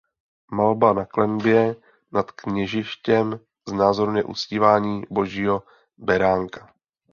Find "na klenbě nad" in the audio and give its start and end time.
0.93-2.31